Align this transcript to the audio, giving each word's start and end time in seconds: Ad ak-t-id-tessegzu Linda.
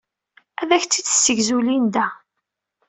Ad 0.61 0.69
ak-t-id-tessegzu 0.75 1.57
Linda. 1.65 2.07